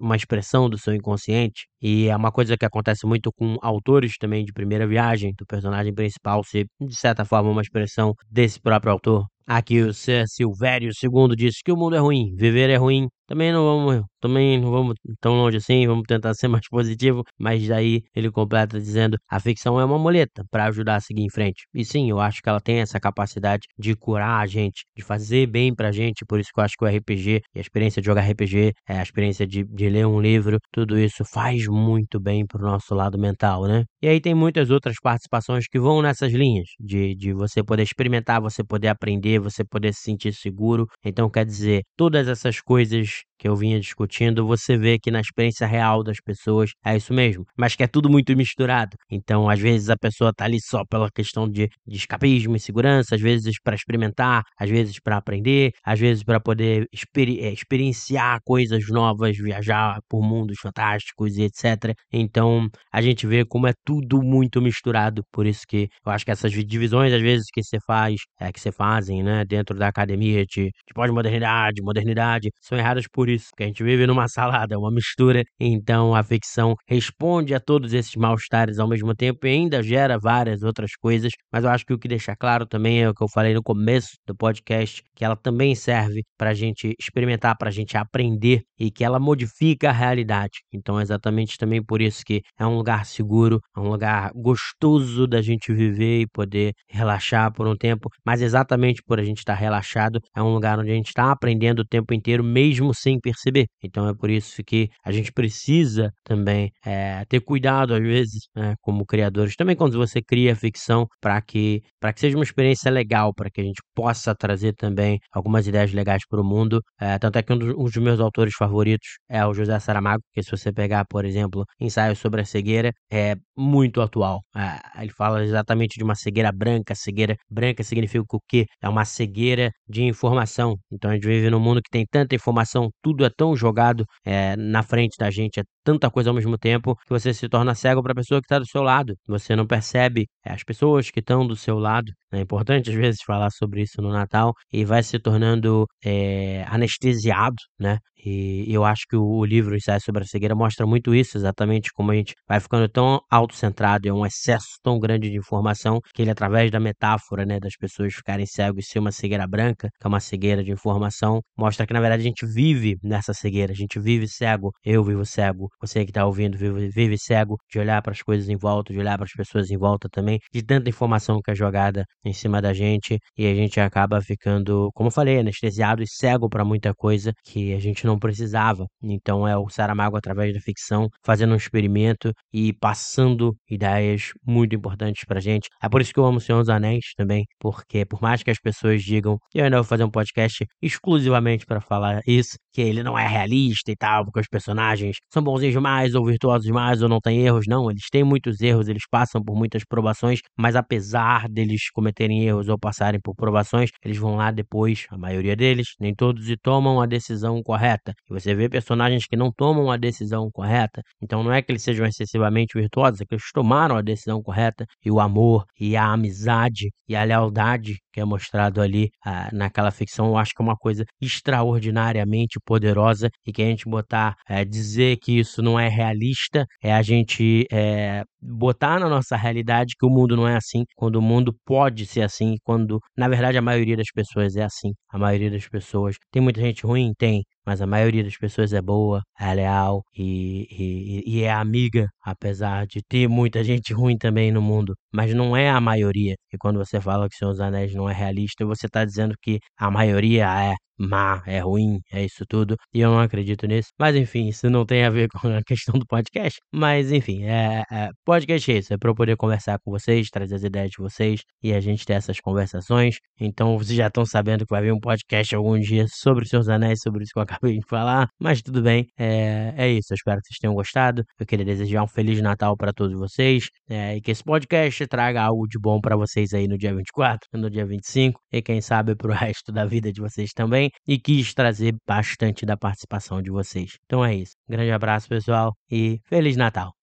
uma 0.00 0.16
expressão 0.16 0.68
do 0.68 0.78
seu 0.78 0.94
inconsciente. 0.94 1.66
E 1.80 2.08
é 2.08 2.16
uma 2.16 2.30
coisa 2.30 2.56
que 2.56 2.64
acontece 2.64 3.06
muito 3.06 3.32
com 3.32 3.56
autores 3.62 4.16
também 4.18 4.44
de 4.44 4.52
primeira 4.52 4.86
viagem, 4.86 5.32
do 5.36 5.46
personagem 5.46 5.94
principal 5.94 6.44
ser, 6.44 6.66
de 6.80 6.96
certa 6.96 7.24
forma, 7.24 7.50
uma 7.50 7.62
expressão 7.62 8.14
desse 8.30 8.60
próprio 8.60 8.92
autor. 8.92 9.26
Aqui 9.46 9.80
o 9.80 9.92
C. 9.92 10.24
Silvério 10.28 10.90
II 11.02 11.34
disse 11.36 11.62
que 11.64 11.72
o 11.72 11.76
mundo 11.76 11.96
é 11.96 11.98
ruim, 11.98 12.34
viver 12.36 12.70
é 12.70 12.76
ruim. 12.76 13.08
Também 13.32 13.50
não 13.50 13.64
vamos 13.64 14.04
também 14.22 14.58
não 14.60 14.70
vamos 14.70 14.94
tão 15.20 15.34
longe 15.34 15.56
assim, 15.58 15.86
vamos 15.86 16.04
tentar 16.06 16.32
ser 16.34 16.48
mais 16.48 16.66
positivo, 16.70 17.24
mas 17.38 17.66
daí 17.66 18.02
ele 18.14 18.30
completa 18.30 18.78
dizendo: 18.80 19.18
a 19.28 19.40
ficção 19.40 19.78
é 19.80 19.84
uma 19.84 19.98
muleta 19.98 20.44
para 20.50 20.66
ajudar 20.66 20.96
a 20.96 21.00
seguir 21.00 21.22
em 21.22 21.30
frente. 21.30 21.66
E 21.74 21.84
sim, 21.84 22.08
eu 22.08 22.20
acho 22.20 22.40
que 22.40 22.48
ela 22.48 22.60
tem 22.60 22.78
essa 22.80 23.00
capacidade 23.00 23.66
de 23.78 23.94
curar 23.96 24.40
a 24.40 24.46
gente, 24.46 24.84
de 24.96 25.02
fazer 25.02 25.46
bem 25.46 25.74
pra 25.74 25.90
gente, 25.92 26.24
por 26.24 26.38
isso 26.40 26.50
que 26.54 26.60
eu 26.60 26.64
acho 26.64 26.76
que 26.78 26.84
o 26.84 26.88
RPG 26.88 27.42
e 27.54 27.58
a 27.58 27.60
experiência 27.60 28.00
de 28.00 28.06
jogar 28.06 28.22
RPG, 28.22 28.72
é, 28.88 28.98
a 28.98 29.02
experiência 29.02 29.46
de, 29.46 29.64
de 29.64 29.88
ler 29.88 30.06
um 30.06 30.20
livro, 30.20 30.58
tudo 30.72 30.98
isso 30.98 31.24
faz 31.24 31.66
muito 31.66 32.20
bem 32.20 32.46
pro 32.46 32.62
nosso 32.62 32.94
lado 32.94 33.18
mental, 33.18 33.66
né? 33.66 33.84
E 34.00 34.08
aí 34.08 34.20
tem 34.20 34.34
muitas 34.34 34.70
outras 34.70 34.96
participações 35.02 35.66
que 35.66 35.78
vão 35.80 36.00
nessas 36.00 36.32
linhas, 36.32 36.68
de, 36.78 37.14
de 37.14 37.32
você 37.32 37.62
poder 37.62 37.82
experimentar, 37.82 38.40
você 38.40 38.62
poder 38.64 38.88
aprender, 38.88 39.40
você 39.40 39.64
poder 39.64 39.92
se 39.92 40.02
sentir 40.02 40.32
seguro. 40.34 40.86
Então, 41.04 41.28
quer 41.30 41.44
dizer, 41.44 41.82
todas 41.96 42.28
essas 42.28 42.60
coisas 42.60 43.22
que 43.42 43.48
eu 43.48 43.56
vinha 43.56 43.80
discutindo, 43.80 44.46
você 44.46 44.78
vê 44.78 45.00
que 45.00 45.10
na 45.10 45.20
experiência 45.20 45.66
real 45.66 46.04
das 46.04 46.18
pessoas 46.20 46.70
é 46.84 46.96
isso 46.96 47.12
mesmo, 47.12 47.44
mas 47.58 47.74
que 47.74 47.82
é 47.82 47.88
tudo 47.88 48.08
muito 48.08 48.36
misturado. 48.36 48.96
Então, 49.10 49.50
às 49.50 49.58
vezes 49.58 49.90
a 49.90 49.96
pessoa 49.96 50.32
tá 50.32 50.44
ali 50.44 50.60
só 50.60 50.84
pela 50.88 51.10
questão 51.10 51.48
de, 51.48 51.68
de 51.84 51.96
escapismo 51.96 52.54
e 52.54 52.60
segurança, 52.60 53.16
às 53.16 53.20
vezes 53.20 53.56
para 53.60 53.74
experimentar, 53.74 54.44
às 54.56 54.70
vezes 54.70 55.00
para 55.00 55.16
aprender, 55.16 55.72
às 55.84 55.98
vezes 55.98 56.22
para 56.22 56.38
poder 56.38 56.86
experi 56.92 57.40
é, 57.40 57.52
experienciar 57.52 58.38
coisas 58.44 58.86
novas, 58.88 59.36
viajar 59.36 59.98
por 60.08 60.22
mundos 60.22 60.58
fantásticos 60.60 61.36
e 61.36 61.42
etc. 61.42 61.96
Então, 62.12 62.68
a 62.92 63.02
gente 63.02 63.26
vê 63.26 63.44
como 63.44 63.66
é 63.66 63.72
tudo 63.84 64.22
muito 64.22 64.62
misturado, 64.62 65.24
por 65.32 65.46
isso 65.46 65.62
que 65.68 65.88
eu 66.06 66.12
acho 66.12 66.24
que 66.24 66.30
essas 66.30 66.52
divisões 66.52 67.12
às 67.12 67.20
vezes 67.20 67.46
que 67.52 67.60
você 67.60 67.78
faz, 67.84 68.20
é 68.38 68.52
que 68.52 68.60
você 68.60 68.70
fazem, 68.70 69.20
né, 69.20 69.44
dentro 69.44 69.76
da 69.76 69.88
academia 69.88 70.46
de, 70.46 70.66
de 70.66 70.94
pós-modernidade, 70.94 71.82
modernidade, 71.82 72.48
são 72.60 72.78
erradas 72.78 73.06
por 73.12 73.31
isso, 73.32 73.48
que 73.56 73.64
a 73.64 73.66
gente 73.66 73.82
vive 73.82 74.06
numa 74.06 74.28
salada, 74.28 74.78
uma 74.78 74.90
mistura. 74.90 75.42
Então 75.58 76.14
a 76.14 76.22
ficção 76.22 76.74
responde 76.86 77.54
a 77.54 77.60
todos 77.60 77.92
esses 77.92 78.14
mal-estares 78.16 78.78
ao 78.78 78.88
mesmo 78.88 79.14
tempo 79.14 79.46
e 79.46 79.50
ainda 79.50 79.82
gera 79.82 80.18
várias 80.18 80.62
outras 80.62 80.92
coisas. 80.96 81.32
Mas 81.52 81.64
eu 81.64 81.70
acho 81.70 81.84
que 81.84 81.92
o 81.92 81.98
que 81.98 82.08
deixa 82.08 82.36
claro 82.36 82.66
também 82.66 83.02
é 83.02 83.08
o 83.08 83.14
que 83.14 83.22
eu 83.22 83.28
falei 83.28 83.54
no 83.54 83.62
começo 83.62 84.10
do 84.26 84.34
podcast, 84.34 85.02
que 85.14 85.24
ela 85.24 85.36
também 85.36 85.74
serve 85.74 86.22
para 86.38 86.50
a 86.50 86.54
gente 86.54 86.94
experimentar, 87.00 87.56
para 87.56 87.68
a 87.68 87.72
gente 87.72 87.96
aprender 87.96 88.62
e 88.78 88.90
que 88.90 89.04
ela 89.04 89.18
modifica 89.18 89.90
a 89.90 89.92
realidade. 89.92 90.60
Então 90.72 90.98
é 90.98 91.02
exatamente 91.02 91.56
também 91.56 91.82
por 91.82 92.00
isso 92.00 92.22
que 92.24 92.42
é 92.58 92.66
um 92.66 92.76
lugar 92.76 93.06
seguro, 93.06 93.60
é 93.76 93.80
um 93.80 93.88
lugar 93.88 94.30
gostoso 94.34 95.26
da 95.26 95.40
gente 95.40 95.72
viver 95.72 96.20
e 96.20 96.26
poder 96.26 96.72
relaxar 96.88 97.52
por 97.52 97.66
um 97.66 97.76
tempo. 97.76 98.08
Mas 98.24 98.42
exatamente 98.42 99.02
por 99.06 99.20
a 99.20 99.24
gente 99.24 99.38
estar 99.38 99.54
tá 99.54 99.60
relaxado, 99.60 100.20
é 100.36 100.42
um 100.42 100.52
lugar 100.52 100.78
onde 100.78 100.90
a 100.90 100.94
gente 100.94 101.08
está 101.08 101.30
aprendendo 101.30 101.80
o 101.80 101.86
tempo 101.86 102.12
inteiro, 102.12 102.42
mesmo 102.42 102.92
sem 102.94 103.18
perceber. 103.22 103.66
Então 103.82 104.08
é 104.08 104.14
por 104.14 104.30
isso 104.30 104.62
que 104.64 104.88
a 105.04 105.12
gente 105.12 105.32
precisa 105.32 106.12
também 106.24 106.70
é, 106.84 107.24
ter 107.26 107.40
cuidado, 107.40 107.94
às 107.94 108.02
vezes, 108.02 108.48
né, 108.54 108.74
como 108.80 109.06
criadores, 109.06 109.56
também 109.56 109.76
quando 109.76 109.96
você 109.96 110.20
cria 110.22 110.56
ficção, 110.56 111.06
para 111.20 111.40
que, 111.40 111.82
que 112.14 112.20
seja 112.20 112.36
uma 112.36 112.44
experiência 112.44 112.90
legal, 112.90 113.32
para 113.34 113.50
que 113.50 113.60
a 113.60 113.64
gente 113.64 113.80
possa 113.94 114.34
trazer 114.34 114.74
também 114.74 115.18
algumas 115.32 115.66
ideias 115.66 115.92
legais 115.92 116.22
para 116.28 116.40
o 116.40 116.44
mundo. 116.44 116.82
É, 117.00 117.18
tanto 117.18 117.38
é 117.38 117.42
que 117.42 117.52
um 117.52 117.58
dos, 117.58 117.74
um 117.74 117.84
dos, 117.84 117.96
meus 117.96 118.20
autores 118.20 118.54
favoritos 118.56 119.08
é 119.28 119.44
o 119.46 119.54
José 119.54 119.78
Saramago, 119.78 120.22
que 120.32 120.42
se 120.42 120.50
você 120.50 120.72
pegar, 120.72 121.04
por 121.06 121.24
exemplo, 121.24 121.64
ensaios 121.80 122.18
sobre 122.18 122.40
a 122.40 122.44
cegueira, 122.44 122.92
é 123.10 123.36
muito 123.56 124.00
atual. 124.00 124.42
É, 124.56 125.02
ele 125.02 125.12
fala 125.12 125.44
exatamente 125.44 125.96
de 125.98 126.04
uma 126.04 126.14
cegueira 126.14 126.50
branca. 126.52 126.94
Cegueira 126.94 127.36
branca 127.50 127.82
significa 127.84 128.24
o 128.30 128.40
quê? 128.48 128.66
É 128.80 128.88
uma 128.88 129.04
cegueira 129.04 129.70
de 129.88 130.02
informação. 130.02 130.76
Então 130.90 131.10
a 131.10 131.14
gente 131.14 131.26
vive 131.26 131.50
num 131.50 131.60
mundo 131.60 131.82
que 131.82 131.90
tem 131.90 132.04
tanta 132.10 132.34
informação, 132.34 132.90
tudo 133.02 133.11
tudo 133.12 133.26
é 133.26 133.30
tão 133.30 133.54
jogado 133.54 134.06
é, 134.24 134.56
na 134.56 134.82
frente 134.82 135.16
da 135.18 135.30
gente, 135.30 135.60
é 135.60 135.64
tanta 135.84 136.10
coisa 136.10 136.30
ao 136.30 136.34
mesmo 136.34 136.56
tempo, 136.56 136.96
que 136.96 137.10
você 137.10 137.34
se 137.34 137.48
torna 137.48 137.74
cego 137.74 138.02
para 138.02 138.12
a 138.12 138.14
pessoa 138.14 138.40
que 138.40 138.46
está 138.46 138.58
do 138.58 138.66
seu 138.66 138.82
lado. 138.82 139.14
Você 139.26 139.54
não 139.54 139.66
percebe 139.66 140.26
é, 140.44 140.52
as 140.52 140.64
pessoas 140.64 141.10
que 141.10 141.20
estão 141.20 141.46
do 141.46 141.54
seu 141.54 141.78
lado. 141.78 142.10
É 142.32 142.40
importante, 142.40 142.88
às 142.90 142.96
vezes, 142.96 143.20
falar 143.22 143.50
sobre 143.50 143.82
isso 143.82 144.00
no 144.00 144.10
Natal 144.10 144.54
e 144.72 144.84
vai 144.84 145.02
se 145.02 145.18
tornando 145.18 145.86
é, 146.04 146.64
anestesiado, 146.68 147.56
né? 147.78 147.98
E 148.24 148.72
eu 148.72 148.84
acho 148.84 149.02
que 149.08 149.16
o, 149.16 149.44
livro 149.44 149.74
Ensaio 149.74 150.00
sobre 150.00 150.22
a 150.22 150.26
Cegueira 150.26 150.54
mostra 150.54 150.86
muito 150.86 151.14
isso, 151.14 151.36
exatamente 151.36 151.90
como 151.92 152.12
a 152.12 152.14
gente 152.14 152.34
vai 152.48 152.60
ficando 152.60 152.88
tão 152.88 153.20
autocentrado, 153.30 154.08
é 154.08 154.12
um 154.12 154.24
excesso 154.24 154.78
tão 154.82 154.98
grande 154.98 155.28
de 155.30 155.36
informação 155.36 156.00
que 156.14 156.22
ele, 156.22 156.30
através 156.30 156.70
da 156.70 156.78
metáfora, 156.78 157.44
né, 157.44 157.58
das 157.58 157.76
pessoas 157.76 158.14
ficarem 158.14 158.46
cegos 158.46 158.84
e 158.84 158.88
ser 158.88 158.98
uma 159.00 159.10
cegueira 159.12 159.46
branca, 159.46 159.88
que 160.00 160.06
é 160.06 160.08
uma 160.08 160.20
cegueira 160.20 160.62
de 160.62 160.70
informação, 160.70 161.40
mostra 161.56 161.86
que 161.86 161.92
na 161.92 162.00
verdade 162.00 162.22
a 162.22 162.24
gente 162.24 162.46
vive 162.46 162.96
nessa 163.02 163.34
cegueira, 163.34 163.72
a 163.72 163.76
gente 163.76 163.98
vive 163.98 164.28
cego, 164.28 164.70
eu 164.84 165.02
vivo 165.02 165.24
cego, 165.26 165.68
você 165.80 166.04
que 166.04 166.10
está 166.10 166.24
ouvindo 166.24 166.56
vive, 166.56 166.88
vive 166.88 167.18
cego 167.18 167.56
de 167.70 167.78
olhar 167.78 168.00
para 168.02 168.12
as 168.12 168.22
coisas 168.22 168.48
em 168.48 168.56
volta, 168.56 168.92
de 168.92 168.98
olhar 168.98 169.16
para 169.16 169.24
as 169.24 169.32
pessoas 169.32 169.70
em 169.70 169.76
volta 169.76 170.08
também, 170.10 170.38
de 170.52 170.62
tanta 170.62 170.88
informação 170.88 171.40
que 171.42 171.50
é 171.50 171.54
jogada 171.54 172.04
em 172.24 172.32
cima 172.32 172.60
da 172.62 172.72
gente 172.72 173.18
e 173.36 173.46
a 173.46 173.54
gente 173.54 173.80
acaba 173.80 174.20
ficando, 174.20 174.90
como 174.94 175.08
eu 175.08 175.12
falei, 175.12 175.38
anestesiado 175.38 176.02
e 176.02 176.06
cego 176.08 176.48
para 176.48 176.64
muita 176.64 176.94
coisa 176.94 177.32
que 177.44 177.74
a 177.74 177.78
gente 177.80 178.06
não 178.06 178.11
precisava. 178.18 178.86
Então 179.02 179.46
é 179.46 179.56
o 179.56 179.68
Saramago 179.68 180.16
através 180.16 180.54
da 180.54 180.60
ficção 180.60 181.08
fazendo 181.24 181.52
um 181.52 181.56
experimento 181.56 182.32
e 182.52 182.72
passando 182.72 183.56
ideias 183.70 184.32
muito 184.46 184.74
importantes 184.74 185.24
pra 185.26 185.40
gente. 185.40 185.68
É 185.82 185.88
por 185.88 186.00
isso 186.00 186.12
que 186.12 186.20
eu 186.20 186.24
amo 186.24 186.38
o 186.38 186.40
Senhor 186.40 186.60
dos 186.60 186.68
Anéis 186.68 187.12
também, 187.16 187.46
porque 187.58 188.04
por 188.04 188.20
mais 188.22 188.42
que 188.42 188.50
as 188.50 188.58
pessoas 188.58 189.02
digam, 189.02 189.38
eu 189.54 189.64
ainda 189.64 189.76
vou 189.76 189.84
fazer 189.84 190.04
um 190.04 190.10
podcast 190.10 190.66
exclusivamente 190.80 191.66
para 191.66 191.80
falar 191.80 192.20
isso, 192.26 192.56
que 192.72 192.80
ele 192.80 193.02
não 193.02 193.18
é 193.18 193.26
realista 193.26 193.90
e 193.90 193.96
tal, 193.96 194.24
porque 194.24 194.40
os 194.40 194.48
personagens 194.48 195.16
são 195.32 195.42
bonzinhos 195.42 195.74
demais, 195.74 196.14
ou 196.14 196.24
virtuosos 196.24 196.66
demais, 196.66 197.02
ou 197.02 197.08
não 197.08 197.20
tem 197.20 197.40
erros. 197.40 197.66
Não, 197.68 197.90
eles 197.90 198.08
têm 198.10 198.24
muitos 198.24 198.60
erros, 198.60 198.88
eles 198.88 199.04
passam 199.10 199.42
por 199.42 199.56
muitas 199.56 199.84
provações, 199.84 200.40
mas 200.56 200.76
apesar 200.76 201.48
deles 201.48 201.90
cometerem 201.90 202.44
erros 202.44 202.68
ou 202.68 202.78
passarem 202.78 203.20
por 203.20 203.34
provações, 203.34 203.90
eles 204.04 204.18
vão 204.18 204.36
lá 204.36 204.50
depois, 204.50 205.06
a 205.10 205.18
maioria 205.18 205.56
deles, 205.56 205.94
nem 206.00 206.14
todos, 206.14 206.48
e 206.48 206.56
tomam 206.56 207.00
a 207.00 207.06
decisão 207.06 207.62
correta. 207.62 208.12
E 208.30 208.32
você 208.32 208.54
vê 208.54 208.68
personagens 208.68 209.26
que 209.26 209.36
não 209.36 209.52
tomam 209.52 209.90
a 209.90 209.96
decisão 209.96 210.50
correta, 210.50 211.02
então 211.20 211.42
não 211.42 211.52
é 211.52 211.62
que 211.62 211.72
eles 211.72 211.82
sejam 211.82 212.06
excessivamente 212.06 212.78
virtuosos, 212.78 213.20
é 213.20 213.24
que 213.24 213.34
eles 213.34 213.50
tomaram 213.52 213.96
a 213.96 214.02
decisão 214.02 214.42
correta, 214.42 214.86
e 215.04 215.10
o 215.10 215.20
amor, 215.20 215.64
e 215.78 215.96
a 215.96 216.06
amizade, 216.06 216.90
e 217.08 217.16
a 217.16 217.24
lealdade 217.24 217.96
que 218.12 218.20
é 218.20 218.24
mostrado 218.24 218.80
ali 218.80 219.10
ah, 219.24 219.48
naquela 219.52 219.90
ficção, 219.90 220.26
eu 220.28 220.36
acho 220.36 220.52
que 220.54 220.62
é 220.62 220.64
uma 220.64 220.76
coisa 220.76 221.04
extraordinariamente 221.20 222.58
poderosa 222.64 223.30
e 223.46 223.52
que 223.52 223.62
a 223.62 223.66
gente 223.66 223.88
botar, 223.88 224.36
é, 224.48 224.64
dizer 224.64 225.18
que 225.18 225.38
isso 225.38 225.62
não 225.62 225.78
é 225.78 225.88
realista, 225.88 226.66
é 226.82 226.92
a 226.92 227.02
gente 227.02 227.66
é, 227.72 228.24
botar 228.42 228.98
na 228.98 229.08
nossa 229.08 229.36
realidade 229.36 229.94
que 229.98 230.06
o 230.06 230.10
mundo 230.10 230.36
não 230.36 230.48
é 230.48 230.56
assim, 230.56 230.84
quando 230.96 231.16
o 231.16 231.22
mundo 231.22 231.54
pode 231.64 232.06
ser 232.06 232.22
assim, 232.22 232.56
quando 232.64 232.98
na 233.16 233.28
verdade 233.28 233.58
a 233.58 233.62
maioria 233.62 233.96
das 233.96 234.10
pessoas 234.12 234.56
é 234.56 234.64
assim. 234.64 234.92
A 235.10 235.18
maioria 235.18 235.50
das 235.50 235.68
pessoas. 235.68 236.16
Tem 236.30 236.42
muita 236.42 236.60
gente 236.60 236.84
ruim? 236.86 237.12
Tem 237.18 237.42
mas 237.64 237.80
a 237.80 237.86
maioria 237.86 238.24
das 238.24 238.36
pessoas 238.36 238.72
é 238.72 238.82
boa, 238.82 239.22
é 239.38 239.54
leal 239.54 240.02
e, 240.16 240.66
e, 240.70 241.38
e, 241.38 241.42
é 241.42 241.52
amiga, 241.52 242.08
apesar 242.22 242.86
de 242.86 243.00
ter 243.08 243.28
muita 243.28 243.62
gente 243.64 243.92
ruim 243.92 244.16
também 244.18 244.50
no 244.50 244.60
mundo, 244.60 244.94
mas 245.12 245.32
não 245.34 245.56
é 245.56 245.70
a 245.70 245.80
maioria. 245.80 246.34
E 246.52 246.58
quando 246.58 246.78
você 246.78 247.00
fala 247.00 247.28
que 247.28 247.36
Senhor 247.36 247.52
dos 247.52 247.60
Anéis 247.60 247.94
não 247.94 248.08
é 248.08 248.12
realista, 248.14 248.64
você 248.66 248.86
está 248.86 249.04
dizendo 249.04 249.34
que 249.40 249.58
a 249.78 249.90
maioria 249.90 250.46
é 250.72 250.74
má, 250.98 251.42
é 251.46 251.58
ruim, 251.60 252.00
é 252.12 252.24
isso 252.24 252.44
tudo, 252.48 252.76
e 252.94 253.00
eu 253.00 253.10
não 253.10 253.20
acredito 253.20 253.66
nisso. 253.66 253.90
Mas 253.98 254.14
enfim, 254.16 254.48
isso 254.48 254.68
não 254.70 254.84
tem 254.84 255.04
a 255.04 255.10
ver 255.10 255.28
com 255.40 255.48
a 255.48 255.62
questão 255.62 255.98
do 255.98 256.06
podcast. 256.06 256.58
Mas 256.72 257.12
enfim, 257.12 257.44
é, 257.44 257.82
é 257.90 258.10
podcast 258.32 258.72
é 258.72 258.78
isso, 258.78 258.94
é 258.94 258.96
para 258.96 259.10
eu 259.10 259.14
poder 259.14 259.36
conversar 259.36 259.78
com 259.78 259.90
vocês, 259.90 260.30
trazer 260.30 260.54
as 260.54 260.62
ideias 260.62 260.90
de 260.90 260.96
vocês 260.96 261.42
e 261.62 261.74
a 261.74 261.80
gente 261.80 262.06
ter 262.06 262.14
essas 262.14 262.40
conversações. 262.40 263.16
Então 263.38 263.76
vocês 263.76 263.94
já 263.94 264.06
estão 264.06 264.24
sabendo 264.24 264.64
que 264.64 264.70
vai 264.70 264.80
vir 264.80 264.90
um 264.90 264.98
podcast 264.98 265.54
algum 265.54 265.78
dia 265.78 266.06
sobre 266.08 266.44
os 266.44 266.48
seus 266.48 266.66
anéis, 266.66 267.00
sobre 267.02 267.24
isso 267.24 267.32
que 267.34 267.38
eu 267.38 267.42
acabei 267.44 267.78
de 267.78 267.84
falar, 267.86 268.28
mas 268.40 268.62
tudo 268.62 268.80
bem, 268.80 269.06
é, 269.18 269.74
é 269.76 269.90
isso. 269.90 270.12
Eu 270.12 270.14
espero 270.14 270.40
que 270.40 270.46
vocês 270.46 270.58
tenham 270.58 270.74
gostado. 270.74 271.22
Eu 271.38 271.44
queria 271.44 271.64
desejar 271.64 272.02
um 272.02 272.06
Feliz 272.06 272.40
Natal 272.40 272.74
para 272.74 272.90
todos 272.90 273.18
vocês 273.18 273.68
é, 273.86 274.16
e 274.16 274.22
que 274.22 274.30
esse 274.30 274.42
podcast 274.42 275.06
traga 275.08 275.42
algo 275.42 275.66
de 275.68 275.78
bom 275.78 276.00
para 276.00 276.16
vocês 276.16 276.54
aí 276.54 276.66
no 276.66 276.78
dia 276.78 276.94
24, 276.94 277.46
no 277.52 277.68
dia 277.68 277.84
25 277.84 278.40
e 278.50 278.62
quem 278.62 278.80
sabe 278.80 279.14
para 279.14 279.30
o 279.30 279.34
resto 279.36 279.70
da 279.70 279.84
vida 279.84 280.10
de 280.10 280.22
vocês 280.22 280.52
também 280.54 280.90
e 281.06 281.18
quis 281.18 281.52
trazer 281.52 281.94
bastante 282.06 282.64
da 282.64 282.78
participação 282.78 283.42
de 283.42 283.50
vocês. 283.50 283.98
Então 284.06 284.24
é 284.24 284.34
isso. 284.34 284.54
Grande 284.66 284.90
abraço, 284.90 285.28
pessoal, 285.28 285.74
e 285.90 286.18
Feliz 286.30 286.56
Natal! 286.56 286.94